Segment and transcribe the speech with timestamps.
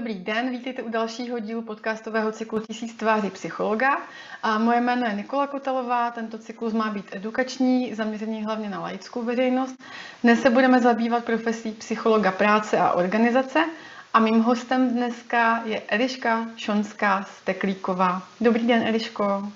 [0.00, 4.02] Dobrý den, vítejte u dalšího dílu podcastového cyklu Tisíc tváří psychologa.
[4.42, 9.22] A moje jméno je Nikola Kotelová, tento cyklus má být edukační, zaměřený hlavně na laickou
[9.22, 9.74] veřejnost.
[10.22, 13.64] Dnes se budeme zabývat profesí psychologa práce a organizace
[14.12, 18.22] a mým hostem dneska je Eliška Šonská Steklíková.
[18.40, 19.52] Dobrý den, Eliško.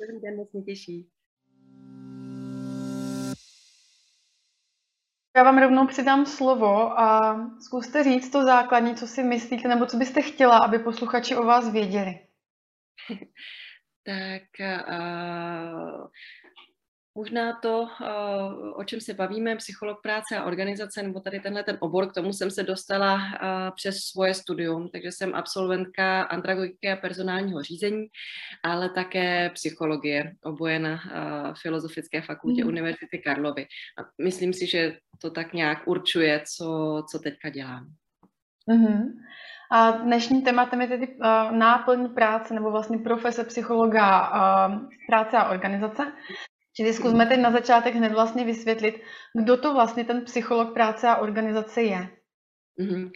[0.00, 1.06] Dobrý den, moc mě těší.
[5.36, 9.96] Já vám rovnou přidám slovo a zkuste říct to základní, co si myslíte, nebo co
[9.96, 12.26] byste chtěla, aby posluchači o vás věděli.
[14.04, 14.42] tak
[14.88, 16.06] uh,
[17.14, 21.78] Možná to, eh, o čem se bavíme, psycholog práce a organizace, nebo tady tenhle ten
[21.80, 26.96] obor, k tomu jsem se dostala eh, přes svoje studium, takže jsem absolventka andragogiky a
[26.96, 28.06] personálního řízení,
[28.64, 32.68] ale také psychologie, oboje na eh, Filozofické fakultě mm.
[32.68, 33.66] Univerzity Karlovy.
[33.98, 37.86] A myslím si, že to tak nějak určuje, co, co teďka dělám.
[38.68, 39.02] Mm-hmm.
[39.72, 45.50] A dnešním tématem je tedy uh, náplň práce nebo vlastně profese psychologa uh, práce a
[45.50, 46.12] organizace.
[46.76, 48.94] Čili zkusme teď na začátek hned vlastně vysvětlit,
[49.42, 52.08] kdo to vlastně ten psycholog práce a organizace je.
[52.80, 53.10] Mm-hmm.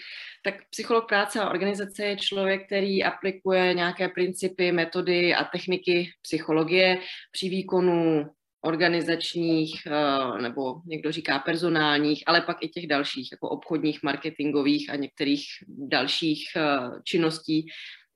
[0.44, 6.98] Tak psycholog práce a organizace je člověk, který aplikuje nějaké principy, metody a techniky psychologie
[7.32, 8.30] při výkonu
[8.64, 14.96] organizačních, eh, nebo někdo říká personálních, ale pak i těch dalších, jako obchodních, marketingových a
[14.96, 16.62] některých dalších eh,
[17.04, 17.66] činností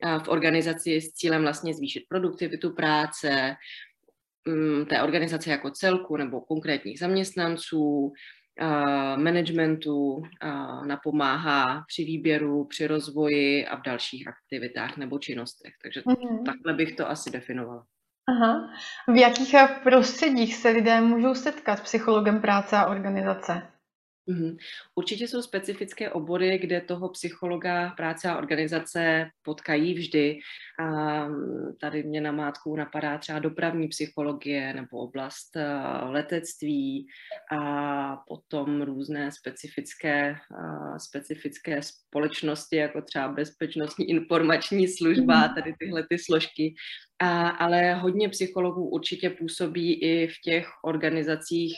[0.05, 3.57] eh, v organizaci s cílem vlastně zvýšit produktivitu práce,
[4.49, 8.13] Mm, té organizace jako celku nebo konkrétních zaměstnanců,
[9.17, 10.23] managementu,
[10.87, 15.73] napomáhá při výběru, při rozvoji a v dalších aktivitách nebo činnostech.
[15.83, 16.45] Takže mm-hmm.
[16.45, 17.87] takhle bych to asi definovala.
[18.29, 18.71] Aha.
[19.07, 23.62] V jakých prostředích se lidé můžou setkat s psychologem práce a organizace?
[24.29, 24.57] Mm-hmm.
[24.95, 30.39] Určitě jsou specifické obory, kde toho psychologa práce a organizace potkají vždy.
[30.80, 35.64] A mm, tady mě na mátku napadá třeba dopravní psychologie nebo oblast eh,
[36.05, 37.07] letectví
[37.52, 45.55] a potom různé specifické, eh, specifické společnosti, jako třeba bezpečnostní informační služba, mm-hmm.
[45.55, 46.75] tady tyhle ty složky.
[47.19, 51.75] A, ale hodně psychologů určitě působí i v těch organizacích,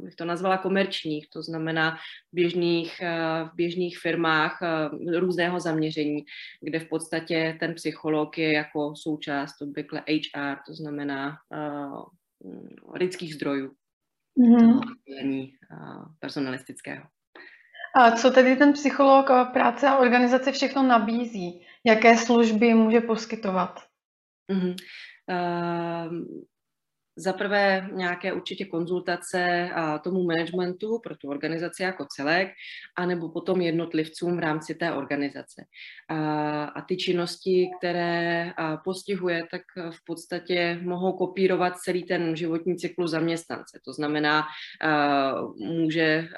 [0.00, 1.96] abych to nazvala komerčních, to znamená
[2.32, 6.24] v běžných, eh, v běžných firmách eh, různého zaměření,
[6.60, 12.02] kde v podstatě ten psycholog je jako součást obvykle HR, to znamená uh,
[12.94, 13.72] lidských zdrojů,
[14.38, 14.80] mm-hmm.
[16.20, 17.04] personalistického.
[17.96, 21.66] A co tedy ten psycholog práce a organizace všechno nabízí?
[21.84, 23.80] Jaké služby může poskytovat?
[24.52, 24.76] Mm-hmm.
[25.28, 26.26] Uh,
[27.18, 32.48] za prvé nějaké určitě konzultace a tomu managementu pro tu organizaci jako celek,
[32.96, 35.64] anebo potom jednotlivcům v rámci té organizace.
[36.08, 38.52] A, a ty činnosti, které
[38.84, 43.80] postihuje, tak v podstatě mohou kopírovat celý ten životní cyklus zaměstnance.
[43.84, 44.44] To znamená,
[45.58, 46.28] může,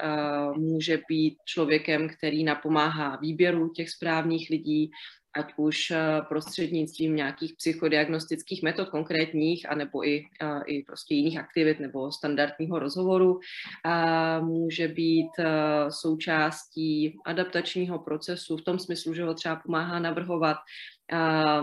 [0.56, 4.90] může být člověkem, který napomáhá výběru těch správných lidí,
[5.36, 11.80] ať už eh, prostřednictvím nějakých psychodiagnostických metod konkrétních, anebo i, eh, i prostě jiných aktivit
[11.80, 13.40] nebo standardního rozhovoru.
[13.84, 15.46] A může být eh,
[15.88, 20.56] součástí adaptačního procesu v tom smyslu, že ho třeba pomáhá navrhovat,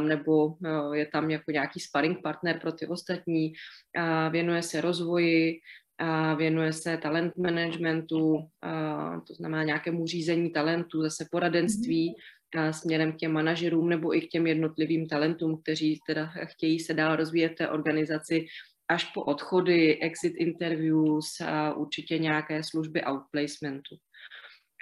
[0.07, 0.57] nebo
[0.93, 3.53] je tam jako nějaký sparring partner pro ty ostatní,
[4.29, 5.59] věnuje se rozvoji,
[5.97, 8.49] a věnuje se talent managementu,
[9.27, 12.15] to znamená nějakému řízení talentu, zase poradenství,
[12.71, 17.15] směrem k těm manažerům nebo i k těm jednotlivým talentům, kteří teda chtějí se dál
[17.15, 18.45] rozvíjet té organizaci
[18.87, 23.95] až po odchody, exit interviews a určitě nějaké služby outplacementu.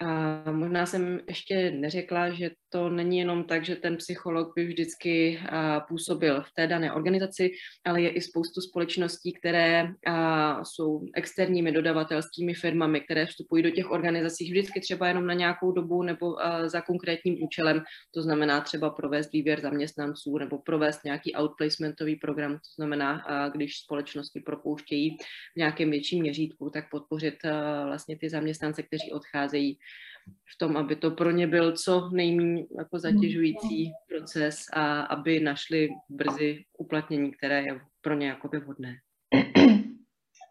[0.01, 5.39] A možná jsem ještě neřekla, že to není jenom tak, že ten psycholog by vždycky
[5.87, 7.51] působil v té dané organizaci,
[7.85, 9.87] ale je i spoustu společností, které
[10.63, 16.03] jsou externími dodavatelskými firmami, které vstupují do těch organizací vždycky třeba jenom na nějakou dobu
[16.03, 17.83] nebo za konkrétním účelem.
[18.13, 22.53] To znamená třeba provést výběr zaměstnanců nebo provést nějaký outplacementový program.
[22.53, 25.17] To znamená, když společnosti propouštějí
[25.53, 27.35] v nějakém větším měřítku, tak podpořit
[27.85, 29.77] vlastně ty zaměstnance, kteří odcházejí
[30.27, 35.89] v tom, aby to pro ně byl co nejméně jako zatěžující proces a aby našli
[36.09, 38.95] brzy uplatnění, které je pro ně jako vhodné.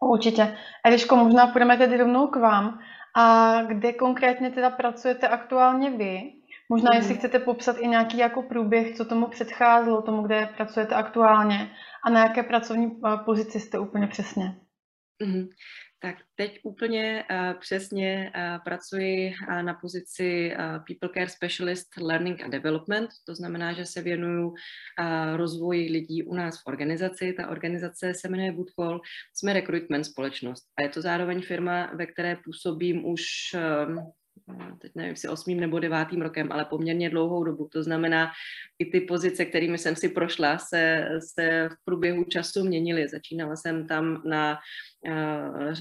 [0.01, 0.57] Určitě.
[0.85, 2.79] Eliško, možná půjdeme tedy rovnou k vám.
[3.15, 6.21] A kde konkrétně teda pracujete aktuálně vy?
[6.69, 6.97] Možná, mm.
[6.97, 11.71] jestli chcete popsat i nějaký jako průběh, co tomu předcházelo, tomu, kde pracujete aktuálně
[12.05, 14.55] a na jaké pracovní pozici jste úplně přesně.
[15.25, 15.47] Mm.
[16.03, 20.53] Tak teď úplně uh, přesně uh, pracuji uh, na pozici
[20.87, 24.53] People Care Specialist Learning and Development, to znamená, že se věnuju
[25.35, 27.33] rozvoji lidí u nás v organizaci.
[27.33, 29.01] Ta organizace se jmenuje Woodcall,
[29.33, 30.63] jsme recruitment společnost.
[30.77, 33.23] A je to zároveň firma, ve které působím už
[33.55, 34.13] uh,
[34.79, 37.69] teď nevím, jestli osmým nebo devátým rokem, ale poměrně dlouhou dobu.
[37.71, 38.31] To znamená,
[38.79, 43.07] i ty pozice, kterými jsem si prošla, se, se v průběhu času měnily.
[43.07, 44.59] Začínala jsem tam na
[45.07, 45.73] uh,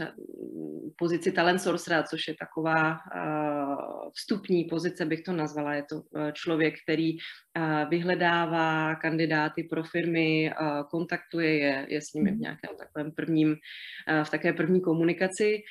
[0.96, 5.74] pozici talent sorcera, což je taková uh, vstupní pozice, bych to nazvala.
[5.74, 12.12] Je to uh, člověk, který uh, vyhledává kandidáty pro firmy, uh, kontaktuje je, je s
[12.12, 15.62] nimi v nějakém takovém prvním, uh, v také první komunikaci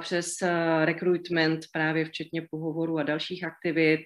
[0.00, 0.36] přes
[0.84, 4.00] recruitment právě včetně pohovoru a dalších aktivit,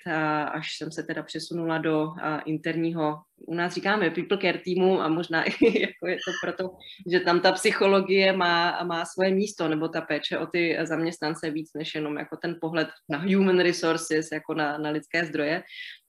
[0.53, 2.09] až jsem se teda přesunula do
[2.45, 6.77] interního, u nás říkáme people care týmu a možná i jako je to proto,
[7.11, 11.71] že tam ta psychologie má, má svoje místo, nebo ta péče o ty zaměstnance víc
[11.75, 15.63] než jenom jako ten pohled na human resources, jako na, na lidské zdroje,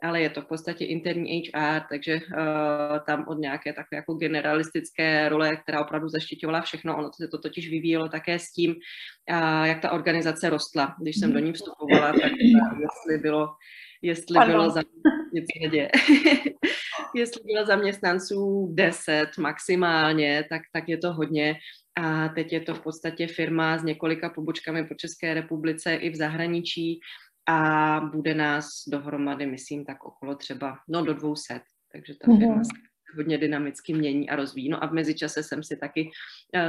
[0.04, 5.30] ale je to v podstatě interní HR, takže uh, tam od nějaké takové jako generalistické
[5.30, 9.81] role, která opravdu zaštiťovala všechno, ono se to totiž vyvíjelo také s tím, uh, jak
[9.81, 10.95] ta organizace rostla.
[11.01, 13.48] Když jsem do ní vstupovala, tak uh, jestli bylo,
[14.06, 14.81] jestli bylo za
[15.34, 15.90] nic neděje.
[17.16, 21.56] jestli bylo zaměstnanců 10 maximálně, tak, tak je to hodně.
[21.98, 26.16] A teď je to v podstatě firma s několika pobočkami po České republice i v
[26.16, 27.00] zahraničí
[27.50, 31.60] a bude nás dohromady, myslím, tak okolo třeba, no do 200,
[31.92, 34.70] takže ta firma se hodně dynamicky mění a rozvíjí.
[34.70, 36.12] No a v mezičase jsem si taky uh,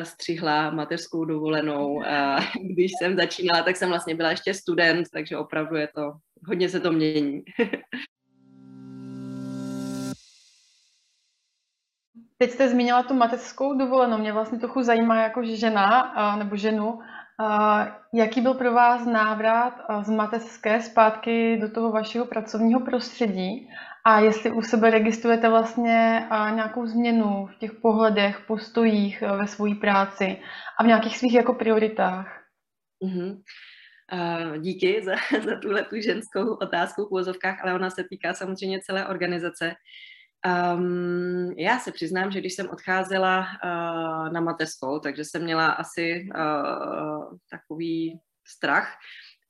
[0.03, 2.03] střihla mateřskou dovolenou.
[2.63, 6.13] Když jsem začínala, tak jsem vlastně byla ještě student, takže opravdu je to,
[6.47, 7.43] hodně se to mění.
[12.39, 14.19] Teď jste zmínila tu mateřskou dovolenou.
[14.19, 16.99] Mě vlastně trochu zajímá jako žena nebo ženu,
[18.15, 23.69] jaký byl pro vás návrat z mateřské zpátky do toho vašeho pracovního prostředí
[24.07, 30.41] a jestli u sebe registrujete vlastně nějakou změnu v těch pohledech, postojích ve své práci
[30.81, 32.43] a v nějakých svých jako prioritách?
[33.05, 33.43] Mm-hmm.
[34.61, 35.13] díky za,
[35.45, 39.75] za tuhle tu ženskou otázku v úvozovkách, ale ona se týká samozřejmě celé organizace.
[40.75, 46.29] Um, já se přiznám, že když jsem odcházela uh, na mateřskou, takže jsem měla asi
[46.35, 48.97] uh, takový strach,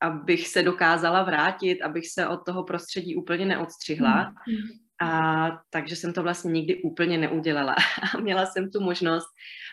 [0.00, 4.24] abych se dokázala vrátit, abych se od toho prostředí úplně neodstřihla.
[4.24, 4.85] Mm.
[5.02, 7.74] A takže jsem to vlastně nikdy úplně neudělala.
[8.14, 9.26] A měla jsem tu možnost.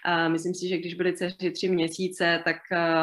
[0.06, 2.58] A myslím si, že když byly dceři tři měsíce, tak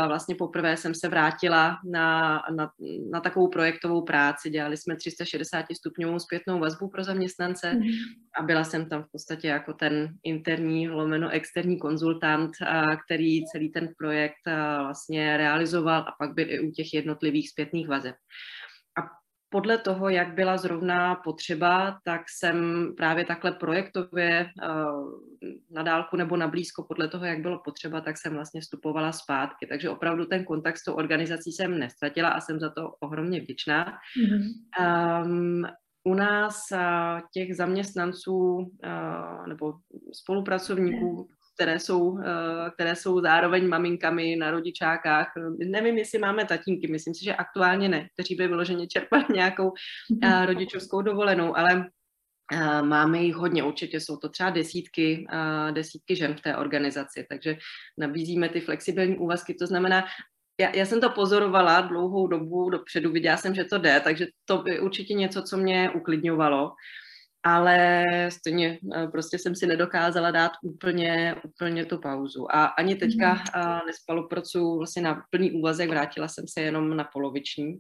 [0.07, 2.71] vlastně poprvé jsem se vrátila na, na,
[3.13, 4.51] na takovou projektovou práci.
[4.51, 7.83] Dělali jsme 360 stupňovou zpětnou vazbu pro zaměstnance mm.
[8.41, 12.51] a byla jsem tam v podstatě jako ten interní lomeno externí konzultant,
[13.05, 14.47] který celý ten projekt
[14.83, 18.15] vlastně realizoval a pak byl i u těch jednotlivých zpětných vazeb
[19.51, 25.11] podle toho, jak byla zrovna potřeba, tak jsem právě takhle projektově uh,
[25.71, 29.67] na dálku nebo na blízko, podle toho, jak bylo potřeba, tak jsem vlastně vstupovala zpátky.
[29.67, 33.93] Takže opravdu ten kontakt s tou organizací jsem nestratila a jsem za to ohromně vděčná.
[34.23, 35.25] Mm-hmm.
[35.25, 35.67] Um,
[36.05, 39.73] u nás uh, těch zaměstnanců uh, nebo
[40.13, 41.29] spolupracovníků
[41.61, 45.33] které jsou, eh, které jsou zároveň maminkami na rodičákách.
[45.69, 49.73] Nevím, jestli máme tatínky, myslím si, že aktuálně ne, kteří by vyloženě čerpali nějakou
[50.23, 51.85] eh, rodičovskou dovolenou, ale
[52.53, 55.27] eh, máme jich hodně, určitě jsou to třeba desítky,
[55.71, 57.57] desítky žen v té organizaci, takže
[57.99, 60.05] nabízíme ty flexibilní úvazky, to znamená,
[60.61, 64.59] já, já jsem to pozorovala dlouhou dobu dopředu, viděla jsem, že to jde, takže to
[64.59, 66.73] by určitě něco, co mě uklidňovalo
[67.43, 72.55] ale stejně eh, prostě jsem si nedokázala dát úplně, úplně tu pauzu.
[72.55, 73.87] A ani teďka mm-hmm.
[73.87, 77.79] nespolupracuju vlastně na plný úvazek, vrátila jsem se jenom na poloviční.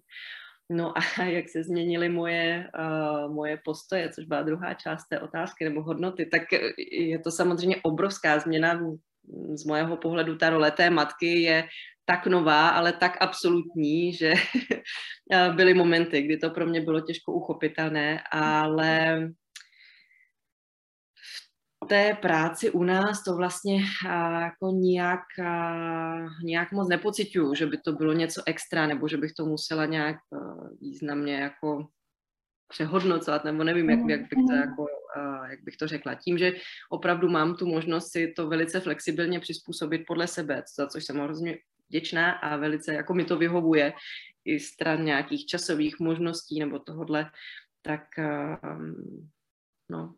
[0.71, 5.65] No a jak se změnily moje, uh, moje postoje, což byla druhá část té otázky,
[5.65, 6.43] nebo hodnoty, tak
[6.93, 8.81] je to samozřejmě obrovská změna.
[9.55, 11.65] Z mojeho pohledu ta role té matky je
[12.05, 14.33] tak nová, ale tak absolutní, že
[15.57, 19.19] byly momenty, kdy to pro mě bylo těžko uchopitelné, ale
[21.91, 23.83] té práci u nás to vlastně
[24.41, 25.75] jako nějak, a,
[26.43, 30.17] nějak moc nepocituju, že by to bylo něco extra, nebo že bych to musela nějak
[30.81, 31.89] významně jako
[32.69, 36.15] přehodnocovat, nebo nevím, jak, jak, bych to jako, a, jak bych to řekla.
[36.15, 36.53] Tím, že
[36.91, 41.59] opravdu mám tu možnost si to velice flexibilně přizpůsobit podle sebe, za což jsem hrozně
[41.89, 43.93] vděčná a velice jako mi to vyhovuje
[44.45, 47.31] i stran nějakých časových možností nebo tohodle,
[47.83, 48.03] tak
[49.91, 50.15] no,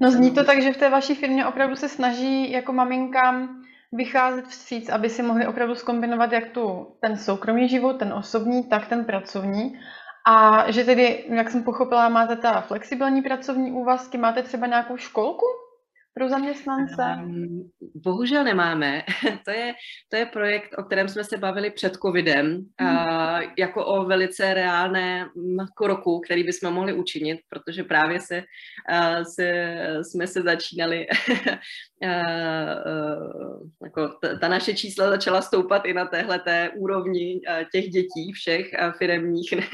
[0.00, 4.46] No zní to tak, že v té vaší firmě opravdu se snaží jako maminkám vycházet
[4.46, 9.04] vstříc, aby si mohli opravdu skombinovat jak tu, ten soukromý život, ten osobní, tak ten
[9.04, 9.78] pracovní.
[10.26, 15.44] A že tedy, jak jsem pochopila, máte ta flexibilní pracovní úvazky, máte třeba nějakou školku
[16.14, 17.02] pro zaměstnance?
[17.24, 19.02] Um, bohužel nemáme.
[19.44, 19.74] to, je,
[20.08, 22.46] to je projekt, o kterém jsme se bavili před covidem,
[22.80, 22.96] hmm.
[22.96, 25.28] uh, jako o velice reálné
[25.76, 28.42] kroku, který bychom mohli učinit, protože právě se,
[28.92, 31.06] uh, se jsme se začínali,
[32.02, 32.10] uh,
[32.86, 38.32] uh, jako ta, ta naše čísla začala stoupat i na téhle úrovni uh, těch dětí
[38.32, 39.54] všech uh, firemních.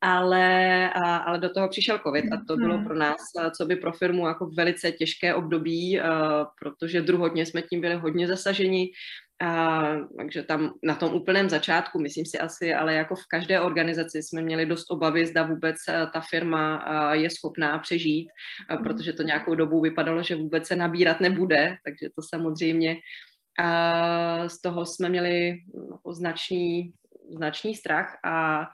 [0.00, 2.84] ale, a, ale do toho přišel covid a to bylo hmm.
[2.84, 3.16] pro nás,
[3.56, 6.00] co by pro firmu, jako velice těžké období,
[6.60, 8.90] protože druhotně jsme tím byli hodně zasaženi,
[9.42, 9.82] a,
[10.18, 14.42] takže tam na tom úplném začátku, myslím si asi, ale jako v každé organizaci jsme
[14.42, 15.76] měli dost obavy, zda vůbec
[16.12, 18.28] ta firma je schopná přežít,
[18.68, 18.84] hmm.
[18.84, 22.96] protože to nějakou dobu vypadalo, že vůbec se nabírat nebude, takže to samozřejmě
[23.58, 26.92] a z toho jsme měli no, značný,
[27.36, 28.66] značný strach a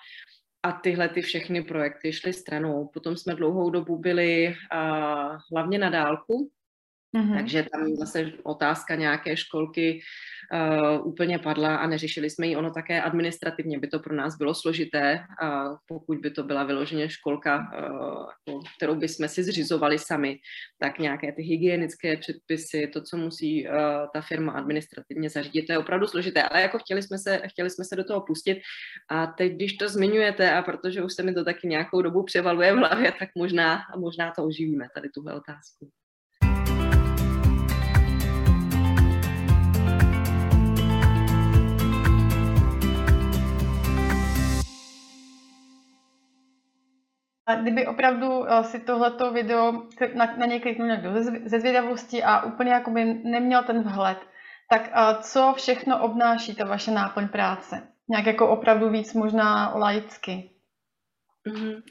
[0.62, 2.88] a tyhle ty všechny projekty šly stranou.
[2.92, 6.50] Potom jsme dlouhou dobu byli uh, hlavně na dálku,
[7.16, 7.36] Mm-hmm.
[7.36, 10.00] Takže tam zase otázka nějaké školky
[10.52, 12.56] uh, úplně padla a neřešili jsme ji.
[12.56, 17.08] Ono také administrativně by to pro nás bylo složité, uh, pokud by to byla vyloženě
[17.08, 17.58] školka,
[18.48, 20.38] uh, kterou by jsme si zřizovali sami,
[20.78, 23.74] tak nějaké ty hygienické předpisy, to, co musí uh,
[24.14, 26.42] ta firma administrativně zařídit, to je opravdu složité.
[26.42, 28.58] Ale jako chtěli jsme, se, chtěli jsme se do toho pustit
[29.10, 32.72] a teď, když to zmiňujete a protože už se mi to taky nějakou dobu převaluje
[32.74, 35.90] v hlavě, tak možná, možná to oživíme, tady tuhle otázku.
[47.52, 49.72] A kdyby opravdu eh, si tohleto video
[50.14, 51.12] na, na něj kliknul někdo
[51.44, 54.18] ze zvědavosti a úplně jakoby neměl ten vhled,
[54.70, 57.88] tak eh, co všechno obnáší ta vaše náplň práce?
[58.10, 60.50] Nějak jako opravdu víc možná laicky.
[61.48, 61.82] Mm-hmm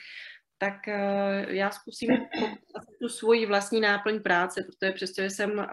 [0.61, 2.09] tak uh, já zkusím
[2.99, 5.65] tu svoji vlastní náplň práce, protože přestože jsem uh,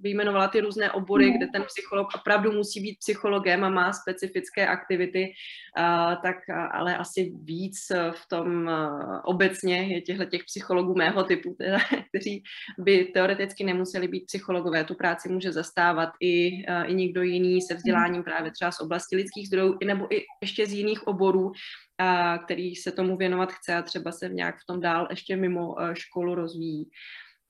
[0.00, 5.32] vyjmenovala ty různé obory, kde ten psycholog opravdu musí být psychologem a má specifické aktivity,
[5.78, 7.76] uh, tak uh, ale asi víc
[8.10, 11.78] v tom uh, obecně je těchto těch psychologů mého typu, teda,
[12.08, 12.42] kteří
[12.78, 14.84] by teoreticky nemuseli být psychologové.
[14.84, 19.16] Tu práci může zastávat i, uh, i někdo jiný se vzděláním právě třeba z oblasti
[19.16, 21.52] lidských zdrojů, nebo i ještě z jiných oborů,
[21.98, 25.74] a který se tomu věnovat chce a třeba se nějak v tom dál ještě mimo
[25.94, 26.90] školu rozvíjí.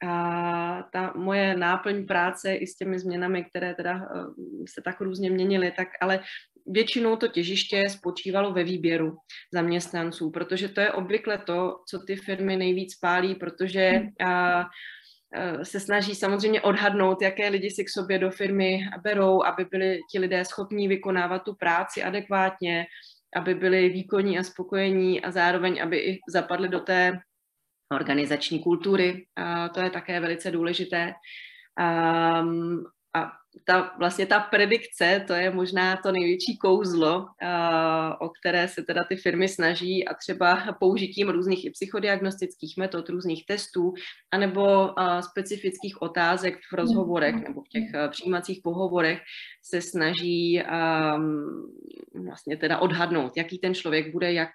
[0.06, 4.24] A ta moje náplň práce i s těmi změnami, které teda eh,
[4.68, 6.20] se tak různě měnily, tak ale
[6.68, 9.16] většinou to těžiště spočívalo ve výběru
[9.52, 14.64] zaměstnanců, protože to je obvykle to, co ty firmy nejvíc pálí, protože a,
[15.62, 20.18] se snaží samozřejmě odhadnout, jaké lidi si k sobě do firmy berou, aby byli ti
[20.18, 22.86] lidé schopní vykonávat tu práci adekvátně,
[23.36, 27.20] aby byli výkonní a spokojení a zároveň, aby i zapadli do té
[27.92, 29.26] organizační kultury.
[29.74, 31.14] To je také velice důležité.
[31.80, 33.32] Um, a
[33.64, 37.26] ta, vlastně ta predikce, to je možná to největší kouzlo,
[38.20, 43.46] o které se teda ty firmy snaží a třeba použitím různých i psychodiagnostických metod, různých
[43.46, 43.94] testů,
[44.30, 49.18] anebo specifických otázek v rozhovorech nebo v těch přijímacích pohovorech
[49.62, 54.50] se snaží um, vlastně teda odhadnout, jaký ten člověk bude, jak,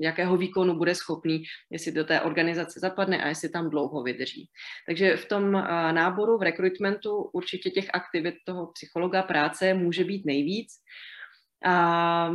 [0.00, 4.48] jakého výkonu bude schopný, jestli do té organizace zapadne a jestli tam dlouho vydrží.
[4.86, 5.52] Takže v tom
[5.92, 8.13] náboru, v rekrutmentu určitě těch aktivit
[8.46, 10.68] toho psychologa práce může být nejvíc.
[11.66, 12.30] A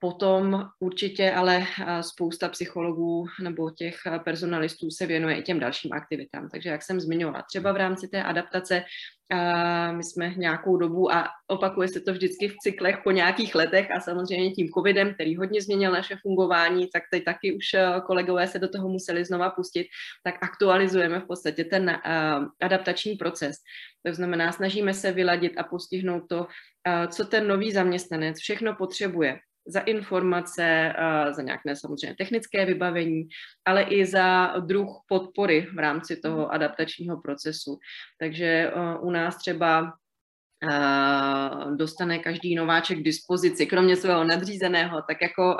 [0.00, 1.66] potom určitě ale
[2.00, 6.48] spousta psychologů nebo těch personalistů se věnuje i těm dalším aktivitám.
[6.48, 8.84] Takže jak jsem zmiňovala, třeba v rámci té adaptace
[9.30, 13.90] a my jsme nějakou dobu a opakuje se to vždycky v cyklech po nějakých letech
[13.90, 18.46] a samozřejmě tím covidem, který hodně změnil naše fungování, tak teď taky už eh, kolegové
[18.46, 19.86] se do toho museli znova pustit,
[20.24, 21.98] tak aktualizujeme v podstatě ten
[22.60, 23.56] adaptační proces.
[24.06, 26.46] To znamená, snažíme se vyladit a postihnout to,
[27.08, 30.94] co ten nový zaměstnanec všechno potřebuje za informace,
[31.30, 33.28] za nějaké samozřejmě technické vybavení,
[33.64, 37.78] ale i za druh podpory v rámci toho adaptačního procesu.
[38.20, 39.92] Takže u nás třeba
[41.76, 45.56] dostane každý nováček k dispozici, kromě svého nadřízeného, tak jako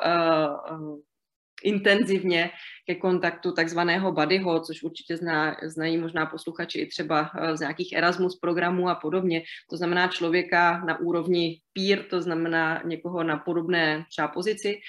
[1.64, 2.50] intenzivně
[2.86, 7.92] ke kontaktu takzvaného buddyho, což určitě zná, znají možná posluchači i třeba eh, z nějakých
[7.92, 9.42] Erasmus programů a podobně.
[9.70, 14.80] To znamená člověka na úrovni peer, to znamená někoho na podobné třeba pozici.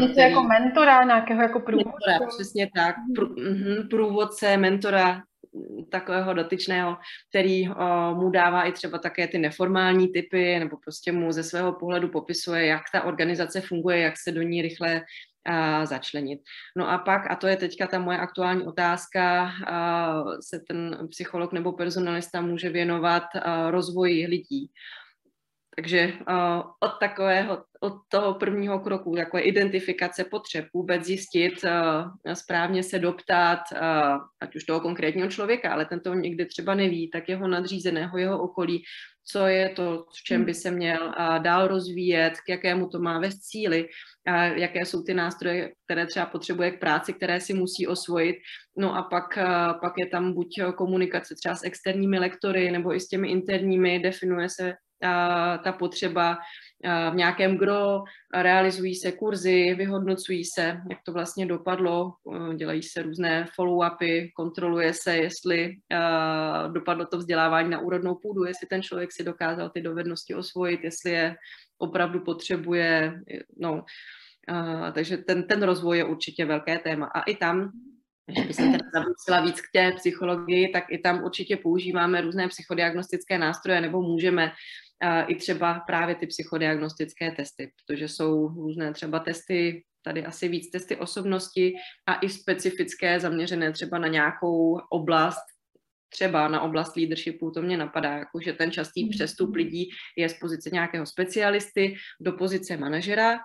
[0.00, 2.10] Něco jako mentora, nějakého jako průvodce.
[2.10, 2.96] Mentora, přesně tak.
[3.14, 3.34] Prů,
[3.90, 5.22] průvodce, mentora,
[5.90, 6.96] takového dotyčného,
[7.28, 7.74] který uh,
[8.14, 12.66] mu dává i třeba také ty neformální typy, nebo prostě mu ze svého pohledu popisuje,
[12.66, 15.02] jak ta organizace funguje, jak se do ní rychle
[15.48, 16.40] uh, začlenit.
[16.76, 21.52] No a pak, a to je teďka ta moje aktuální otázka, uh, se ten psycholog
[21.52, 23.24] nebo personalista může věnovat
[23.70, 24.70] rozvoji lidí.
[25.76, 32.32] Takže uh, od takového, od toho prvního kroku, jako je identifikace potřeb, vůbec zjistit, uh,
[32.34, 33.78] správně se doptat, uh,
[34.40, 38.42] ať už toho konkrétního člověka, ale ten to někdy třeba neví, tak jeho nadřízeného, jeho
[38.42, 38.82] okolí,
[39.24, 43.18] co je to, v čem by se měl uh, dál rozvíjet, k jakému to má
[43.18, 43.88] vést cíly,
[44.26, 48.36] a jaké jsou ty nástroje, které třeba potřebuje k práci, které si musí osvojit.
[48.76, 53.00] No a pak, uh, pak je tam buď komunikace třeba s externími lektory nebo i
[53.00, 54.74] s těmi interními, definuje se
[55.64, 56.38] ta potřeba
[57.10, 58.02] v nějakém gro,
[58.34, 62.12] realizují se kurzy, vyhodnocují se, jak to vlastně dopadlo,
[62.56, 65.74] dělají se různé follow-upy, kontroluje se, jestli
[66.72, 71.10] dopadlo to vzdělávání na úrodnou půdu, jestli ten člověk si dokázal ty dovednosti osvojit, jestli
[71.10, 71.36] je
[71.78, 73.20] opravdu potřebuje,
[73.58, 73.84] no,
[74.92, 77.06] takže ten, ten rozvoj je určitě velké téma.
[77.06, 77.70] A i tam
[78.26, 82.48] když bych se teda zabrusila víc k té psychologii, tak i tam určitě používáme různé
[82.48, 84.52] psychodiagnostické nástroje, nebo můžeme
[85.26, 90.96] i třeba právě ty psychodiagnostické testy, protože jsou různé třeba testy, tady asi víc testy
[90.96, 91.74] osobnosti
[92.06, 95.44] a i specifické zaměřené třeba na nějakou oblast,
[96.08, 100.38] třeba na oblast leadershipu, to mě napadá, jako že ten častý přestup lidí je z
[100.38, 103.38] pozice nějakého specialisty do pozice manažera,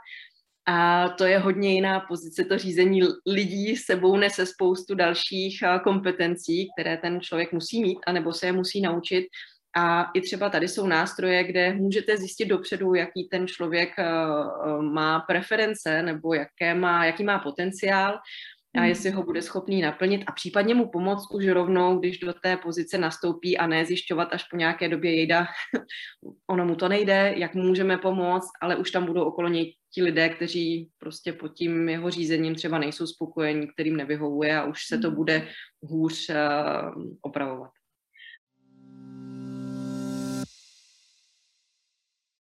[0.69, 6.97] a to je hodně jiná pozice, to řízení lidí sebou nese spoustu dalších kompetencí, které
[6.97, 9.25] ten člověk musí mít, anebo se je musí naučit.
[9.77, 14.81] A i třeba tady jsou nástroje, kde můžete zjistit dopředu, jaký ten člověk eh, eh,
[14.81, 18.19] má preference nebo jaké má, jaký má potenciál
[18.75, 18.89] a hmm.
[18.89, 22.97] jestli ho bude schopný naplnit a případně mu pomoct už rovnou, když do té pozice
[22.97, 25.47] nastoupí a ne zjišťovat až po nějaké době jejda,
[26.49, 30.03] ono mu to nejde, jak mu můžeme pomoct, ale už tam budou okolo něj ti
[30.03, 34.97] lidé, kteří prostě pod tím jeho řízením třeba nejsou spokojení, kterým nevyhovuje a už se
[34.97, 35.15] to hmm.
[35.15, 35.47] bude
[35.83, 36.35] hůř uh,
[37.21, 37.71] opravovat.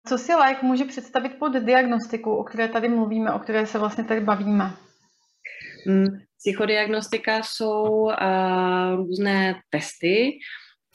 [0.08, 4.04] Co si lék může představit pod diagnostiku, o které tady mluvíme, o které se vlastně
[4.04, 4.72] tady bavíme?
[5.86, 6.06] Hmm,
[6.38, 8.12] psychodiagnostika jsou uh,
[8.96, 10.38] různé testy,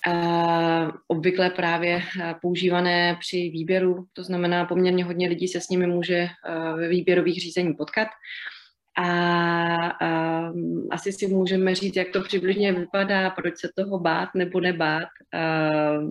[0.08, 5.88] uh, obvykle právě uh, používané při výběru, to znamená poměrně hodně lidí se s nimi
[5.88, 8.08] může uh, ve výběrových řízení potkat.
[8.98, 14.60] A um, asi si můžeme říct, jak to přibližně vypadá, proč se toho bát nebo
[14.60, 15.08] nebát.
[15.34, 16.04] Uh,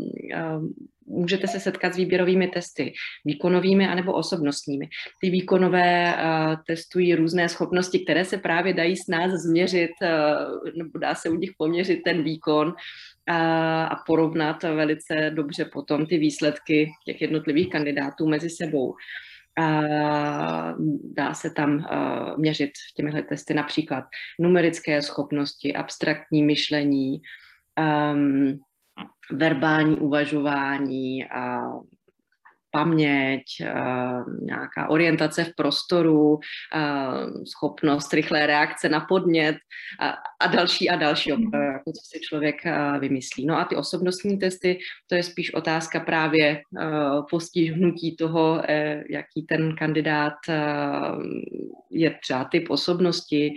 [0.57, 0.65] uh,
[1.07, 2.93] můžete se setkat s výběrovými testy,
[3.25, 4.89] výkonovými anebo osobnostními.
[5.21, 10.99] Ty výkonové uh, testují různé schopnosti, které se právě dají s nás změřit, uh, nebo
[10.99, 12.75] dá se u nich poměřit ten výkon uh,
[13.85, 18.93] a porovnat velice dobře potom ty výsledky těch jednotlivých kandidátů mezi sebou.
[18.93, 18.97] A
[21.17, 24.05] dá se tam uh, měřit těmihle testy například
[24.41, 27.21] numerické schopnosti, abstraktní myšlení,
[28.13, 28.59] um,
[29.33, 31.25] verbální uvažování
[32.71, 33.43] paměť,
[34.43, 36.39] nějaká orientace v prostoru,
[37.47, 39.57] schopnost rychlé reakce na podnět
[40.41, 41.63] a, další a další, mhm.
[41.63, 42.57] jako co si člověk
[43.01, 43.47] vymyslí.
[43.47, 46.63] No a ty osobnostní testy, to je spíš otázka právě
[47.31, 48.63] postihnutí toho,
[49.11, 50.35] jaký ten kandidát
[51.91, 53.55] je třeba typ osobnosti,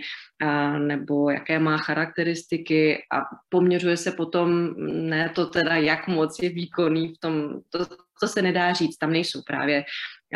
[0.78, 4.74] nebo jaké má charakteristiky a poměřuje se potom
[5.08, 7.78] ne to teda, jak moc je výkonný v tom, to,
[8.20, 9.84] to se nedá říct, tam nejsou právě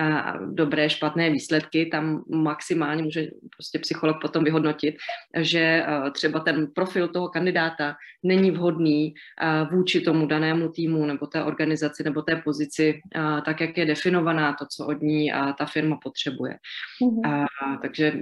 [0.00, 4.94] a dobré, špatné výsledky, tam maximálně může prostě psycholog potom vyhodnotit,
[5.38, 9.14] že třeba ten profil toho kandidáta není vhodný
[9.70, 13.00] vůči tomu danému týmu nebo té organizaci nebo té pozici,
[13.44, 16.56] tak jak je definovaná to, co od ní ta firma potřebuje.
[17.02, 17.46] Mm-hmm.
[17.62, 18.12] A, takže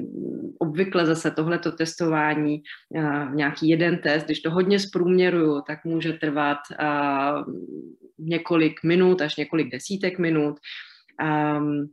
[0.59, 2.63] obvykle zase tohleto testování,
[3.35, 6.59] nějaký jeden test, když to hodně zprůměruju, tak může trvat
[8.19, 10.57] několik minut až několik desítek minut
[11.23, 11.89] um,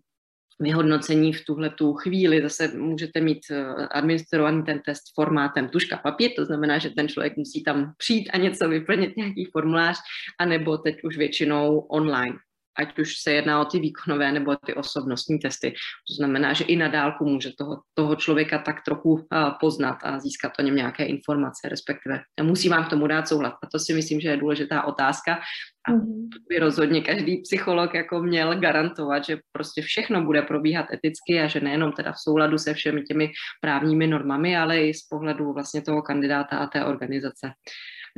[0.59, 2.41] vyhodnocení v tuhle tu chvíli.
[2.41, 7.37] Zase můžete mít eh, administrovaný ten test formátem tuška papír, to znamená, že ten člověk
[7.37, 9.97] musí tam přijít a něco vyplnit, nějaký formulář,
[10.39, 12.35] anebo teď už většinou online
[12.77, 15.71] ať už se jedná o ty výkonové nebo ty osobnostní testy.
[16.07, 19.19] To znamená, že i na dálku může toho, toho člověka tak trochu uh,
[19.59, 23.53] poznat a získat o něm nějaké informace, respektive musí vám k tomu dát souhlas.
[23.63, 25.39] A to si myslím, že je důležitá otázka.
[25.87, 26.29] A mm-hmm.
[26.49, 31.59] by rozhodně každý psycholog jako měl garantovat, že prostě všechno bude probíhat eticky a že
[31.59, 33.31] nejenom teda v souladu se všemi těmi
[33.61, 37.51] právními normami, ale i z pohledu vlastně toho kandidáta a té organizace.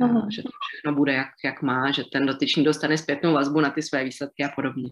[0.00, 0.30] Uh-huh.
[0.30, 3.82] že to všechno bude, jak, jak má, že ten dotyčný dostane zpětnou vazbu na ty
[3.82, 4.90] své výsledky a podobně.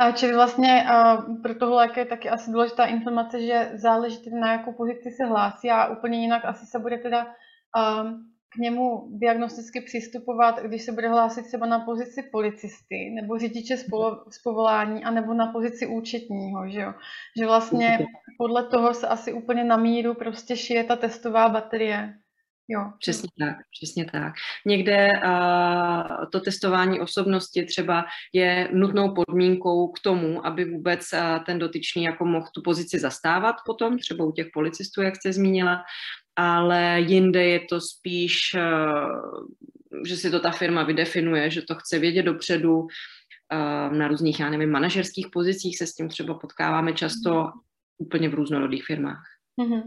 [0.00, 4.36] A čili vlastně uh, pro toho léka je taky asi důležitá informace, že záleží tedy
[4.36, 8.10] na jakou pozici se hlásí a úplně jinak asi se bude teda uh,
[8.54, 13.76] k němu diagnosticky přistupovat, když se bude hlásit třeba na pozici policisty nebo řidiče
[14.30, 16.94] z povolání a nebo na pozici účetního, že jo?
[17.38, 18.06] Že vlastně
[18.38, 22.14] podle toho se asi úplně na míru prostě šije ta testová baterie.
[22.72, 22.92] Jo.
[22.98, 24.32] Přesně tak, přesně tak.
[24.66, 31.58] Někde uh, to testování osobnosti třeba je nutnou podmínkou k tomu, aby vůbec uh, ten
[31.58, 35.82] dotyčný jako mohl tu pozici zastávat potom, třeba u těch policistů, jak jste zmínila,
[36.36, 41.98] ale jinde je to spíš, uh, že si to ta firma vydefinuje, že to chce
[41.98, 42.88] vědět dopředu, uh,
[43.98, 47.46] na různých, já nevím, manažerských pozicích se s tím třeba potkáváme často
[47.98, 49.22] úplně v různorodých firmách.
[49.60, 49.82] Mm-hmm.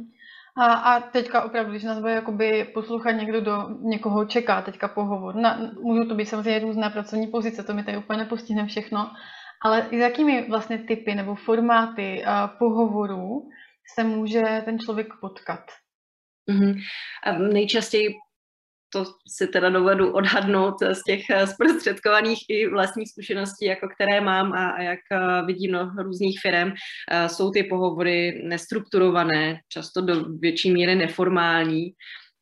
[0.58, 5.36] A, a teďka opravdu, když nás bude jakoby poslouchat někdo, do někoho čeká teďka pohovor,
[5.36, 9.12] na, můžou to být samozřejmě různé pracovní pozice, to mi tady úplně nepostihne všechno,
[9.66, 13.50] ale i s jakými vlastně typy nebo formáty uh, pohovorů
[13.96, 15.64] se může ten člověk potkat?
[16.50, 16.76] Mm-hmm.
[17.24, 18.16] A nejčastěji
[18.94, 24.54] to si teda dovedu odhadnout z těch eh, zprostředkovaných i vlastních zkušeností, jako které mám
[24.54, 26.72] a, a jak eh, vidím no, různých firm,
[27.12, 31.92] eh, jsou ty pohovory nestrukturované, často do větší míry neformální,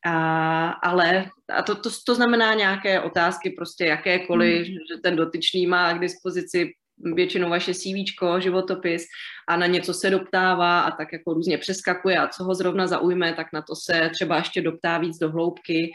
[0.06, 4.74] a, ale a to, to, to znamená nějaké otázky, prostě jakékoliv, hmm.
[4.74, 7.94] že ten dotyčný má k dispozici většinou vaše CV,
[8.38, 9.02] životopis
[9.48, 13.32] a na něco se doptává a tak jako různě přeskakuje a co ho zrovna zaujme,
[13.34, 15.92] tak na to se třeba ještě doptá víc do hloubky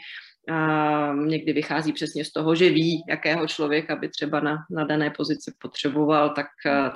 [1.26, 5.52] někdy vychází přesně z toho, že ví, jakého člověka by třeba na, na dané pozici
[5.58, 6.46] potřeboval, tak,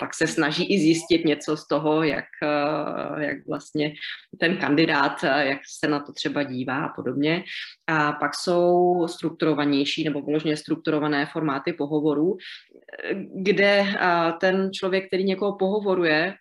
[0.00, 2.24] tak se snaží i zjistit něco z toho, jak,
[3.18, 3.94] jak vlastně
[4.38, 7.44] ten kandidát, jak se na to třeba dívá a podobně.
[7.86, 12.36] A pak jsou strukturovanější nebo vyloženě strukturované formáty pohovorů,
[13.35, 13.87] kde
[14.40, 16.35] ten člověk, který někoho pohovoruje,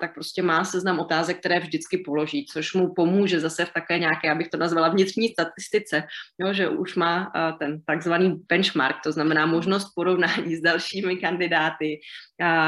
[0.00, 4.30] tak prostě má seznam otázek, které vždycky položí, což mu pomůže zase v také nějaké,
[4.30, 6.02] abych to nazvala vnitřní statistice,
[6.38, 12.00] jo, že už má ten takzvaný benchmark, to znamená možnost porovnání s dalšími kandidáty,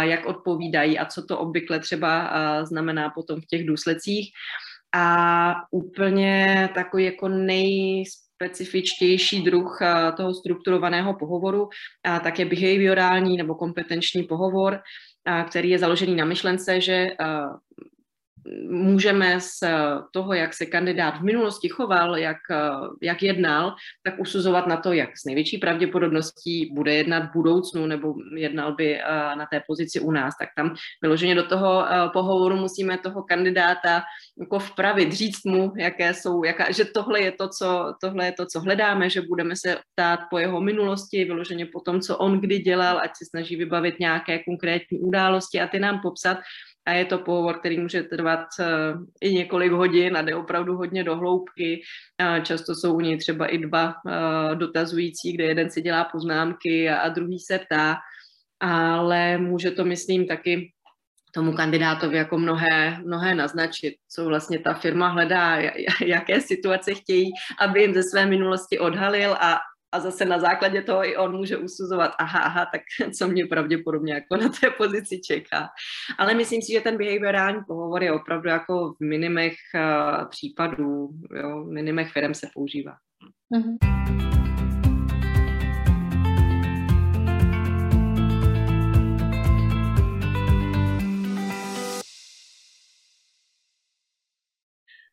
[0.01, 2.31] jak odpovídají a co to obvykle třeba
[2.65, 4.31] znamená potom v těch důsledcích.
[4.95, 8.05] A úplně takový jako nej
[8.43, 9.79] specifičtější druh
[10.17, 11.69] toho strukturovaného pohovoru,
[12.03, 14.81] tak je behaviorální nebo kompetenční pohovor,
[15.49, 17.07] který je založený na myšlence, že
[18.71, 19.65] můžeme z
[20.13, 22.37] toho, jak se kandidát v minulosti choval, jak,
[23.03, 28.15] jak jednal, tak usuzovat na to, jak s největší pravděpodobností bude jednat v budoucnu nebo
[28.37, 29.01] jednal by
[29.39, 30.35] na té pozici u nás.
[30.41, 34.03] Tak tam vyloženě do toho pohovoru musíme toho kandidáta
[34.41, 38.47] jako vpravit, říct mu, jaké jsou, jaká, že tohle je, to, co, tohle je to,
[38.47, 42.59] co hledáme, že budeme se ptát po jeho minulosti, vyloženě po tom, co on kdy
[42.59, 46.39] dělal, ať se snaží vybavit nějaké konkrétní události a ty nám popsat,
[46.87, 48.67] a je to pohovor, který může trvat uh,
[49.21, 51.83] i několik hodin a jde opravdu hodně do hloubky.
[52.21, 56.91] Uh, často jsou u něj třeba i dva uh, dotazující, kde jeden si dělá poznámky
[56.91, 57.97] a, a druhý se ptá,
[58.61, 60.73] ale může to, myslím, taky
[61.35, 65.57] tomu kandidátovi jako mnohé, mnohé naznačit, co vlastně ta firma hledá,
[66.07, 69.59] jaké situace chtějí, aby jim ze své minulosti odhalil a,
[69.93, 72.81] a zase na základě toho i on může usuzovat, aha, aha, tak
[73.19, 75.69] co mě pravděpodobně jako na té pozici čeká.
[76.19, 81.09] Ale myslím si, že ten behaviorální pohovor je opravdu jako v minimech uh, případů,
[81.43, 82.93] jo, minimech firm se používá.
[83.55, 84.42] Mm-hmm.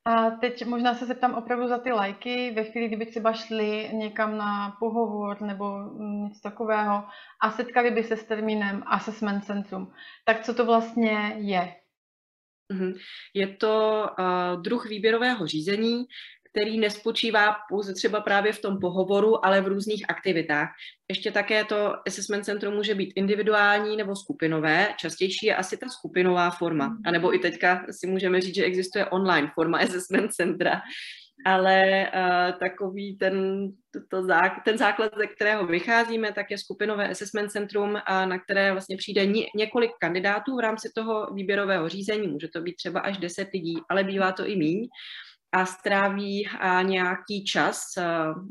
[0.06, 4.38] A teď možná se zeptám opravdu za ty lajky, ve chvíli, kdyby třeba šli někam
[4.38, 5.66] na pohovor nebo
[6.00, 7.04] něco takového
[7.42, 9.94] a setkali by se s termínem Assessment Centrum,
[10.26, 11.76] tak co to vlastně je?
[12.72, 12.94] Mhm.
[13.34, 16.06] Je to uh, druh výběrového řízení,
[16.60, 20.70] který nespočívá pouze třeba právě v tom pohovoru, ale v různých aktivitách.
[21.10, 24.94] Ještě také to assessment centrum může být individuální nebo skupinové.
[24.98, 26.86] Častější je asi ta skupinová forma.
[26.86, 26.98] Hmm.
[27.06, 30.82] A nebo i teďka si můžeme říct, že existuje online forma assessment centra.
[31.46, 37.10] Ale uh, takový ten, to, to zá, ten základ, ze kterého vycházíme, tak je skupinové
[37.10, 42.28] assessment centrum, a na které vlastně přijde ně, několik kandidátů v rámci toho výběrového řízení.
[42.28, 44.88] Může to být třeba až 10 lidí, ale bývá to i míň
[45.52, 47.82] a stráví a nějaký čas,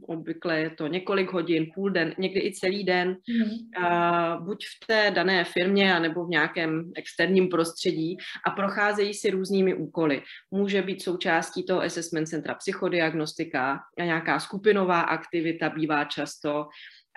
[0.07, 3.85] obvykle je to několik hodin, půl den, někdy i celý den, mm.
[3.85, 9.75] a buď v té dané firmě, anebo v nějakém externím prostředí a procházejí si různými
[9.75, 10.23] úkoly.
[10.51, 16.67] Může být součástí toho assessment centra psychodiagnostika, a nějaká skupinová aktivita bývá často,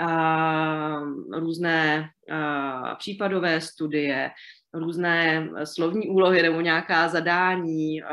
[0.01, 0.99] a
[1.33, 4.31] různé a případové studie,
[4.73, 8.09] různé eh, slovní úlohy nebo nějaká zadání uh,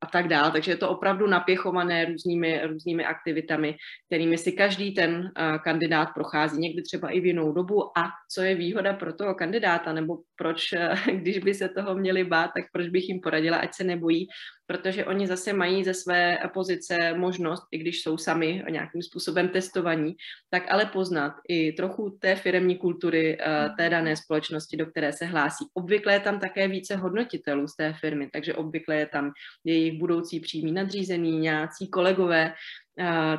[0.00, 0.50] a tak dále.
[0.50, 3.76] Takže je to opravdu napěchované různými, různými aktivitami,
[4.06, 7.98] kterými si každý ten uh, kandidát prochází, někdy třeba i v jinou dobu.
[7.98, 12.24] A co je výhoda pro toho kandidáta, nebo proč, uh, když by se toho měli
[12.24, 14.28] bát, tak proč bych jim poradila, ať se nebojí,
[14.66, 20.16] protože oni zase mají ze své pozice možnost, i když jsou sami nějakým způsobem testovaní,
[20.50, 23.38] tak ale poznat i trochu té firemní kultury
[23.78, 25.64] té dané společnosti, do které se hlásí.
[25.74, 29.32] Obvykle je tam také více hodnotitelů z té firmy, takže obvykle je tam
[29.64, 32.52] jejich budoucí přímý nadřízený, nějací kolegové,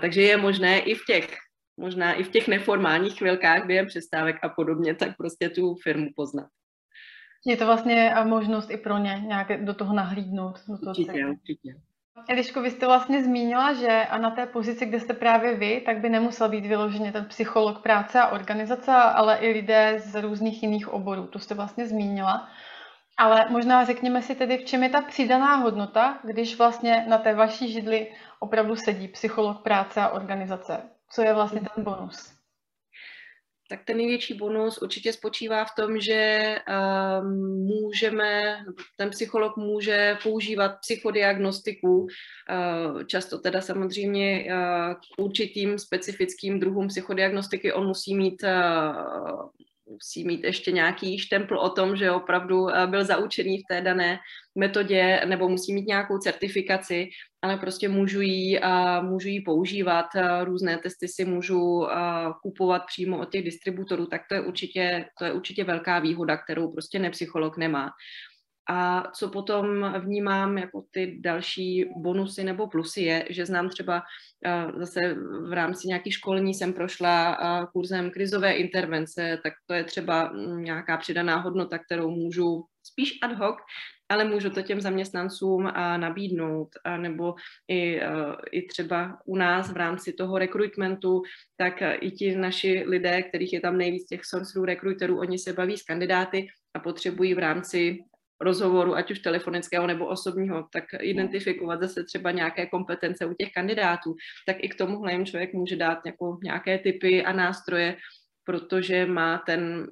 [0.01, 1.37] takže je možné i v těch
[1.79, 6.47] možná i v těch neformálních chvilkách během přestávek a podobně, tak prostě tu firmu poznat.
[7.47, 10.59] Je to vlastně možnost i pro ně nějak do toho nahlídnout.
[10.67, 11.75] Do toho určitě, určitě.
[12.29, 15.99] Eliško, vy jste vlastně zmínila, že a na té pozici, kde jste právě vy, tak
[15.99, 20.93] by nemusel být vyloženě ten psycholog práce a organizace, ale i lidé z různých jiných
[20.93, 21.27] oborů.
[21.27, 22.49] To jste vlastně zmínila.
[23.17, 27.35] Ale možná řekněme si tedy, v čem je ta přidaná hodnota, když vlastně na té
[27.35, 30.81] vaší židli opravdu sedí psycholog práce a organizace.
[31.09, 32.36] Co je vlastně ten bonus?
[33.69, 37.27] Tak ten největší bonus určitě spočívá v tom, že uh,
[37.67, 38.59] můžeme,
[38.95, 44.43] ten psycholog může používat psychodiagnostiku, uh, často teda samozřejmě
[44.93, 47.73] k určitým specifickým druhům psychodiagnostiky.
[47.73, 49.49] On musí mít uh,
[49.89, 54.19] musí mít ještě nějaký štempl o tom, že opravdu byl zaučený v té dané
[54.55, 57.09] metodě, nebo musí mít nějakou certifikaci,
[57.41, 58.59] ale prostě můžu jí,
[59.01, 60.05] můžu jí používat,
[60.43, 61.87] různé testy si můžu
[62.41, 66.71] kupovat přímo od těch distributorů, tak to je určitě, to je určitě velká výhoda, kterou
[66.71, 67.89] prostě nepsycholog nemá.
[68.69, 74.03] A co potom vnímám jako ty další bonusy nebo plusy je, že znám třeba
[74.77, 75.15] zase
[75.49, 77.37] v rámci nějakých školní jsem prošla
[77.73, 83.55] kurzem krizové intervence, tak to je třeba nějaká přidaná hodnota, kterou můžu spíš ad hoc,
[84.09, 87.35] ale můžu to těm zaměstnancům a nabídnout, a nebo
[87.67, 87.99] i,
[88.51, 91.21] i třeba u nás v rámci toho rekrutmentu,
[91.57, 95.77] tak i ti naši lidé, kterých je tam nejvíc těch sourcerů, rekruterů, oni se baví
[95.77, 97.99] s kandidáty a potřebují v rámci
[98.41, 104.15] rozhovoru, ať už telefonického nebo osobního, tak identifikovat zase třeba nějaké kompetence u těch kandidátů,
[104.45, 107.97] tak i k tomuhle jim člověk může dát jako nějaké typy a nástroje,
[108.43, 109.87] protože má ten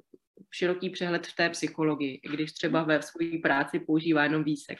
[0.54, 4.78] široký přehled v té psychologii, i když třeba ve své práci používá jenom výsek.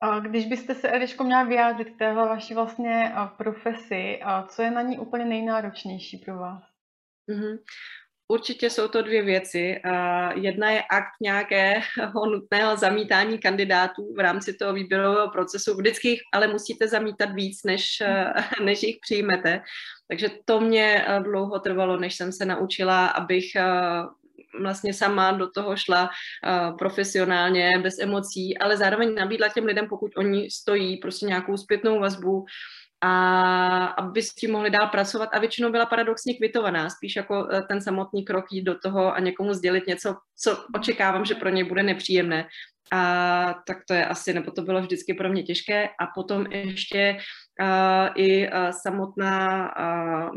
[0.00, 4.70] A když byste se, Eliško, měla vyjádřit k téhle vaší vlastně profesi, a co je
[4.70, 6.62] na ní úplně nejnáročnější pro vás?
[7.28, 7.58] Mm-hmm.
[8.32, 9.80] Určitě jsou to dvě věci.
[10.34, 15.76] Jedna je akt nějakého nutného zamítání kandidátů v rámci toho výběrového procesu.
[15.76, 18.02] Vždycky jich ale musíte zamítat víc, než,
[18.64, 19.62] než jich přijmete.
[20.08, 23.46] Takže to mě dlouho trvalo, než jsem se naučila, abych
[24.60, 26.10] vlastně sama do toho šla
[26.78, 32.44] profesionálně, bez emocí, ale zároveň nabídla těm lidem, pokud oni stojí, prostě nějakou zpětnou vazbu,
[33.02, 37.62] a aby s tím mohli dál pracovat a většinou byla paradoxně kvitovaná, spíš jako eh,
[37.62, 41.64] ten samotný krok jít do toho a někomu sdělit něco, co očekávám, že pro ně
[41.64, 42.46] bude nepříjemné.
[42.92, 45.88] A tak to je asi, nebo to bylo vždycky pro mě těžké.
[45.88, 47.16] A potom ještě
[47.60, 50.30] uh, i uh, samotná, uh,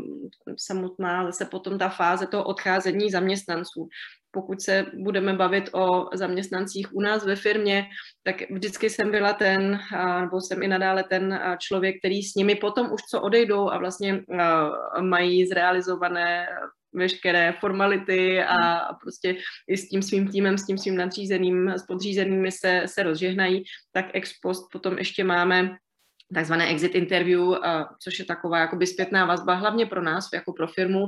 [0.58, 3.88] samotná zase potom ta fáze toho odcházení zaměstnanců
[4.36, 7.86] pokud se budeme bavit o zaměstnancích u nás ve firmě,
[8.22, 9.80] tak vždycky jsem byla ten,
[10.20, 14.22] nebo jsem i nadále ten člověk, který s nimi potom už co odejdou a vlastně
[15.00, 16.46] mají zrealizované
[16.92, 19.36] veškeré formality a prostě
[19.68, 24.06] i s tím svým týmem, s tím svým nadřízeným, s podřízenými se, se rozžehnají, tak
[24.12, 25.76] ex post potom ještě máme
[26.34, 27.54] takzvané exit interview,
[28.02, 31.06] což je taková jakoby zpětná vazba, hlavně pro nás, jako pro firmu,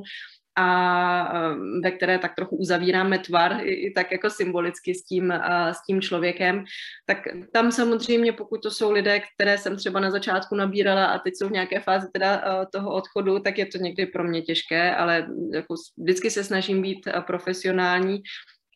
[0.56, 1.50] a
[1.82, 5.32] ve které tak trochu uzavíráme tvar i, tak jako symbolicky s tím,
[5.72, 6.64] s tím člověkem,
[7.06, 7.18] tak
[7.52, 11.48] tam samozřejmě, pokud to jsou lidé, které jsem třeba na začátku nabírala a teď jsou
[11.48, 15.74] v nějaké fázi teda toho odchodu, tak je to někdy pro mě těžké, ale jako
[15.98, 18.22] vždycky se snažím být profesionální.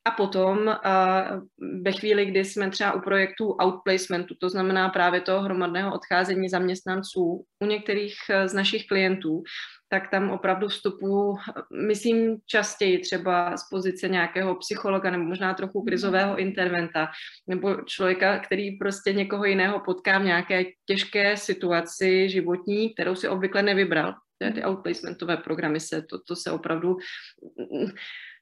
[0.04, 0.76] A potom
[1.82, 7.44] ve chvíli, kdy jsme třeba u projektu outplacementu, to znamená právě toho hromadného odcházení zaměstnanců
[7.62, 8.14] u některých
[8.46, 9.42] z našich klientů,
[9.92, 11.37] tak tam opravdu vstupuju,
[11.87, 15.87] myslím častěji třeba z pozice nějakého psychologa nebo možná trochu mhm.
[15.87, 17.09] krizového interventa
[17.46, 23.62] nebo člověka, který prostě někoho jiného potká v nějaké těžké situaci životní, kterou si obvykle
[23.62, 24.14] nevybral.
[24.55, 26.96] Ty outplacementové programy se, to, to se opravdu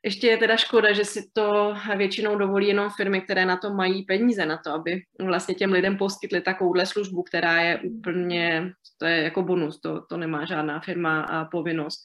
[0.05, 4.03] ještě je teda škoda, že si to většinou dovolí jenom firmy, které na to mají
[4.03, 9.23] peníze, na to, aby vlastně těm lidem poskytli takovouhle službu, která je úplně, to je
[9.23, 12.01] jako bonus, to, to nemá žádná firma a povinnost.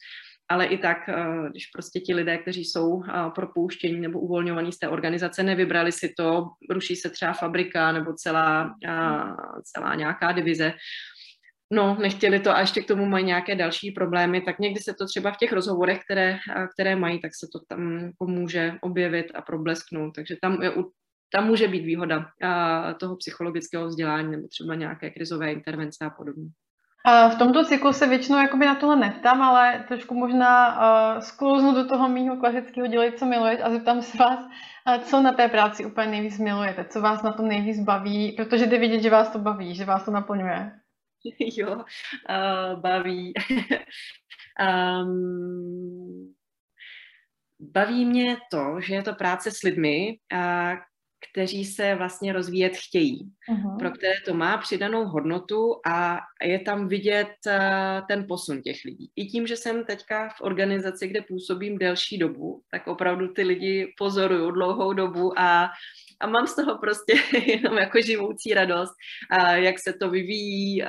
[0.48, 1.14] Ale i tak, eh,
[1.50, 6.14] když prostě ti lidé, kteří jsou eh, propouštění nebo uvolňovaní z té organizace, nevybrali si
[6.16, 10.72] to, ruší se třeba fabrika nebo celá, eh, celá nějaká divize,
[11.72, 15.06] no, nechtěli to a ještě k tomu mají nějaké další problémy, tak někdy se to
[15.06, 16.38] třeba v těch rozhovorech, které,
[16.74, 20.14] které mají, tak se to tam pomůže objevit a problesknout.
[20.14, 20.72] Takže tam, je,
[21.32, 22.26] tam může být výhoda
[23.00, 26.48] toho psychologického vzdělání nebo třeba nějaké krizové intervence a podobně.
[27.08, 31.74] A v tomto cyklu se většinou jakoby na tohle neptám, ale trošku možná uh, sklouznu
[31.74, 35.48] do toho mýho klasického dělej, co miluješ a zeptám se vás, uh, co na té
[35.48, 39.30] práci úplně nejvíc milujete, co vás na tom nejvíc baví, protože jde vidět, že vás
[39.30, 40.72] to baví, že vás to naplňuje.
[41.56, 43.32] jo, uh, baví.
[45.02, 46.34] um,
[47.60, 50.78] baví mě to, že je to práce s lidmi, uh,
[51.32, 53.78] kteří se vlastně rozvíjet chtějí, uh-huh.
[53.78, 59.10] pro které to má přidanou hodnotu a je tam vidět uh, ten posun těch lidí.
[59.16, 63.94] I tím, že jsem teďka v organizaci, kde působím delší dobu, tak opravdu ty lidi
[63.98, 65.70] pozoruju dlouhou dobu a
[66.20, 67.14] a mám z toho prostě
[67.46, 68.92] jenom jako živoucí radost,
[69.54, 70.82] jak se to vyvíjí,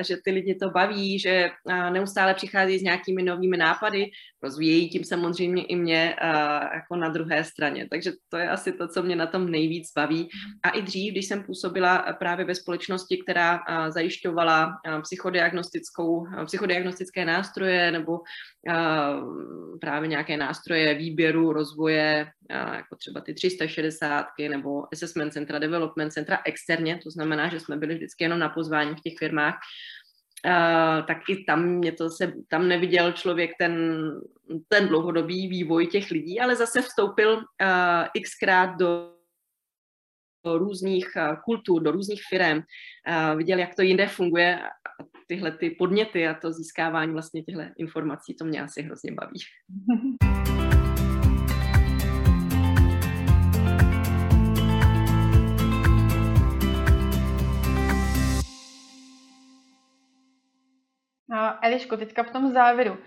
[0.00, 1.50] že ty lidi to baví, že
[1.90, 4.10] neustále přichází s nějakými novými nápady,
[4.42, 6.16] rozvíjejí tím samozřejmě i mě
[6.74, 7.86] jako na druhé straně.
[7.90, 10.28] Takže to je asi to, co mě na tom nejvíc baví.
[10.62, 18.20] A i dřív, když jsem působila právě ve společnosti, která zajišťovala psychodiagnostickou, psychodiagnostické nástroje nebo
[19.80, 27.00] právě nějaké nástroje výběru, rozvoje, jako třeba ty 360 nebo assessment centra, development centra externě,
[27.02, 29.58] to znamená, že jsme byli vždycky jenom na pozvání v těch firmách,
[30.46, 34.02] Uh, tak i tam mě to se, tam neviděl člověk ten,
[34.68, 39.17] ten dlouhodobý vývoj těch lidí, ale zase vstoupil uh, xkrát do
[40.44, 44.58] různých uh, kultur, do různých firm, uh, viděl, jak to jinde funguje
[45.26, 49.40] tyhle ty podněty a to získávání vlastně těchto informací, to mě asi hrozně baví.
[61.62, 62.98] Eliško, teďka v tom závěru.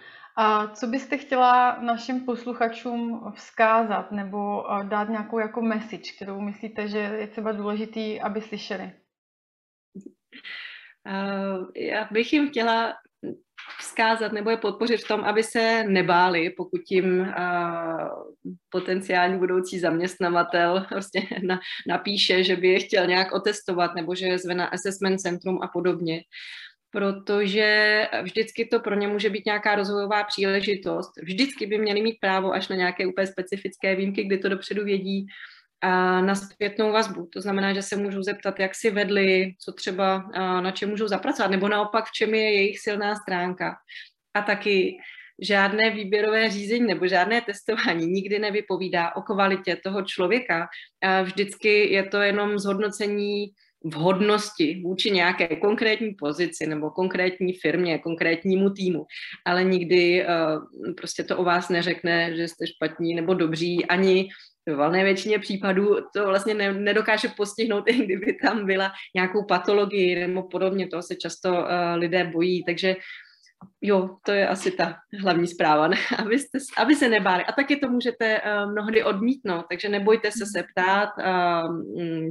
[0.41, 6.97] A co byste chtěla našim posluchačům vzkázat nebo dát nějakou jako message, kterou myslíte, že
[6.97, 8.91] je třeba důležitý, aby slyšeli?
[11.75, 12.93] Já bych jim chtěla
[13.79, 17.33] vzkázat nebo je podpořit v tom, aby se nebáli, pokud jim
[18.69, 24.37] potenciální budoucí zaměstnavatel prostě na, napíše, že by je chtěl nějak otestovat nebo že je
[24.37, 26.23] zve na assessment centrum a podobně
[26.91, 31.11] protože vždycky to pro ně může být nějaká rozvojová příležitost.
[31.23, 35.25] Vždycky by měli mít právo až na nějaké úplně specifické výjimky, kdy to dopředu vědí,
[35.83, 37.29] a na zpětnou vazbu.
[37.33, 40.29] To znamená, že se můžou zeptat, jak si vedli, co třeba
[40.61, 43.75] na čem můžou zapracovat, nebo naopak, v čem je jejich silná stránka.
[44.33, 44.97] A taky
[45.41, 50.67] žádné výběrové řízení nebo žádné testování nikdy nevypovídá o kvalitě toho člověka.
[51.23, 53.45] Vždycky je to jenom zhodnocení
[53.83, 59.05] vhodnosti vůči nějaké konkrétní pozici nebo konkrétní firmě, konkrétnímu týmu,
[59.45, 64.29] ale nikdy uh, prostě to o vás neřekne, že jste špatní nebo dobří, ani
[64.65, 70.27] v valné většině případů to vlastně ne, nedokáže postihnout, i kdyby tam byla nějakou patologii
[70.27, 71.65] nebo podobně, toho se často uh,
[71.95, 72.95] lidé bojí, takže
[73.81, 75.97] jo, to je asi ta hlavní zpráva, ne?
[76.17, 77.43] Abyste, aby se nebáli.
[77.45, 81.77] A taky to můžete uh, mnohdy odmítnout, takže nebojte se se ptát, uh,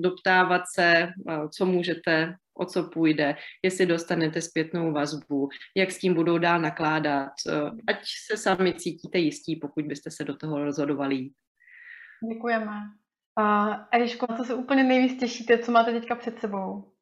[0.00, 6.14] doptávat se, uh, co můžete, o co půjde, jestli dostanete zpětnou vazbu, jak s tím
[6.14, 11.30] budou dál nakládat, uh, ať se sami cítíte jistí, pokud byste se do toho rozhodovali.
[12.32, 12.72] Děkujeme.
[13.40, 16.92] Uh, Eliško, co se úplně nejvíc těšíte, co máte teďka před sebou?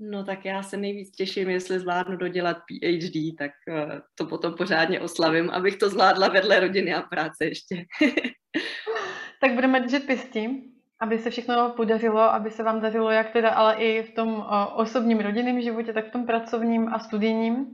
[0.00, 5.00] No tak já se nejvíc těším, jestli zvládnu dodělat PhD, tak uh, to potom pořádně
[5.00, 7.84] oslavím, abych to zvládla vedle rodiny a práce ještě.
[9.40, 13.74] tak budeme držet pěstí, aby se všechno podařilo, aby se vám dařilo jak teda, ale
[13.74, 14.44] i v tom uh,
[14.74, 17.66] osobním rodinném životě, tak v tom pracovním a studijním.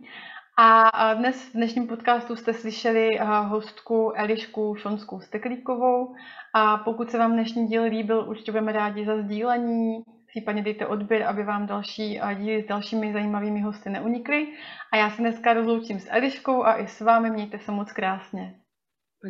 [0.57, 6.15] A dnes v dnešním podcastu jste slyšeli hostku Elišku Šonskou Steklíkovou.
[6.55, 10.03] A pokud se vám dnešní díl líbil, určitě budeme rádi za sdílení,
[10.35, 14.47] případně dejte odběr, aby vám další díly s dalšími zajímavými hosty neunikly.
[14.93, 17.31] A já se dneska rozloučím s Eliškou a i s vámi.
[17.31, 18.61] Mějte se moc krásně.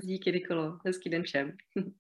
[0.02, 0.78] Díky, Nikolo.
[0.86, 1.56] Hezký den všem.